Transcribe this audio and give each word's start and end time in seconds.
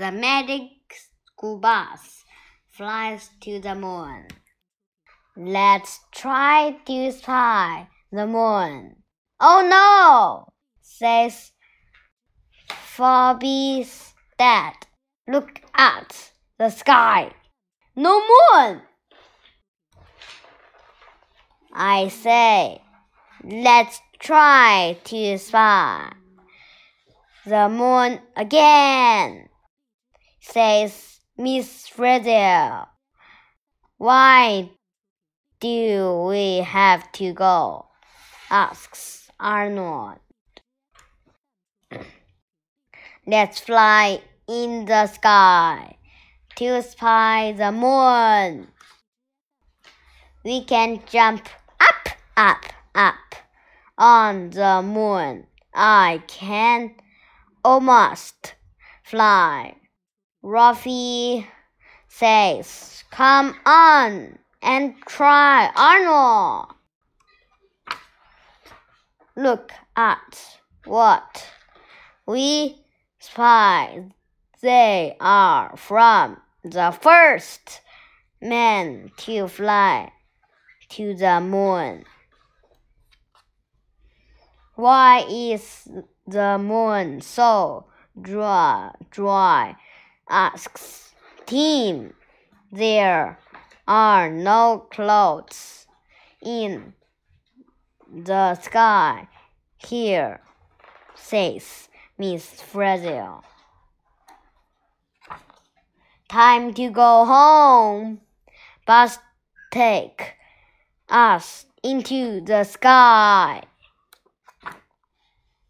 The 0.00 0.10
magic 0.10 0.70
school 1.26 1.58
bus 1.58 2.24
flies 2.70 3.28
to 3.42 3.60
the 3.60 3.74
moon. 3.74 4.28
Let's 5.36 6.00
try 6.10 6.78
to 6.86 7.12
spy 7.12 7.86
the 8.10 8.26
moon. 8.26 8.96
Oh 9.38 9.60
no, 9.68 10.54
says 10.80 11.52
Phoebe's 12.70 14.14
dad. 14.38 14.72
Look 15.28 15.60
at 15.74 16.32
the 16.58 16.70
sky. 16.70 17.32
No 17.94 18.20
moon. 18.20 18.80
I 21.74 22.08
say, 22.08 22.80
let's 23.44 24.00
try 24.18 24.96
to 25.04 25.36
spy 25.36 26.10
the 27.44 27.68
moon 27.68 28.20
again, 28.34 29.50
says 30.40 31.20
Miss 31.36 31.86
Frizzle. 31.88 32.88
Why 33.98 34.70
do 35.60 36.26
we 36.28 36.58
have 36.58 37.10
to 37.12 37.32
go? 37.32 37.86
asks 38.50 39.30
Arnold. 39.38 40.18
Let's 43.26 43.60
fly 43.60 44.22
in 44.48 44.86
the 44.86 45.06
sky 45.06 45.96
to 46.56 46.82
spy 46.82 47.52
the 47.56 47.70
moon. 47.70 48.68
We 50.44 50.64
can 50.64 51.00
jump 51.06 51.48
up, 51.78 52.08
up, 52.36 52.64
up 52.94 53.34
on 53.96 54.50
the 54.50 54.82
moon. 54.82 55.46
I 55.74 56.22
can 56.26 56.94
almost 57.64 58.54
fly. 59.04 59.79
Ralphie 60.42 61.46
says, 62.08 63.04
Come 63.10 63.54
on 63.66 64.38
and 64.62 64.94
try, 65.06 65.70
Arnold. 65.76 66.74
Look 69.36 69.72
at 69.96 70.58
what 70.86 71.46
we 72.26 72.84
spy. 73.18 74.12
They 74.62 75.16
are 75.20 75.76
from 75.76 76.38
the 76.64 76.96
first 77.00 77.80
man 78.40 79.10
to 79.18 79.48
fly 79.48 80.12
to 80.90 81.14
the 81.14 81.40
moon. 81.40 82.04
Why 84.74 85.24
is 85.28 85.88
the 86.26 86.58
moon 86.58 87.20
so 87.20 87.86
dry? 88.20 88.92
Dry, 89.10 89.76
asks 90.30 91.12
Tim. 91.44 92.14
There 92.72 93.38
are 93.86 94.30
no 94.30 94.86
clouds 94.90 95.86
in 96.40 96.94
the 98.10 98.54
sky 98.54 99.28
here, 99.76 100.40
says 101.14 101.88
Miss 102.16 102.62
Frizzle. 102.62 103.44
Time 106.28 106.72
to 106.74 106.90
go 106.90 107.24
home. 107.24 108.20
Bus 108.86 109.18
take 109.72 110.34
us 111.08 111.66
into 111.82 112.40
the 112.40 112.62
sky. 112.64 113.62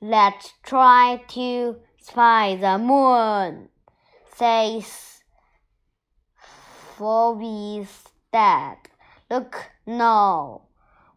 Let's 0.00 0.52
try 0.62 1.22
to 1.28 1.76
spy 2.00 2.56
the 2.56 2.78
moon, 2.78 3.68
says 4.36 5.22
Phoebe's 6.96 8.04
dad. 8.32 8.78
Look, 9.30 9.70
now, 9.86 10.62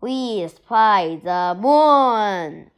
we 0.00 0.46
spy 0.48 1.20
the 1.22 1.56
moon. 1.58 2.70